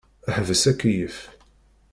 [0.35, 1.17] Ḥbes akeyyef.